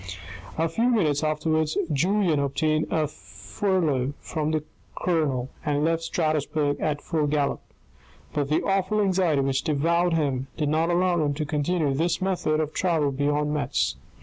[0.57, 4.63] A few minutes afterwards, Julien obtained a furlough from the
[4.95, 7.61] colonel, and left Strasbourg at full gallop:
[8.33, 12.59] But the awful anxiety which devoured him did not allow him to continue this method
[12.59, 13.95] of travel beyond Metz.